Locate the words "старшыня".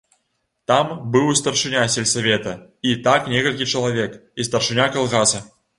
1.41-1.83, 4.51-4.93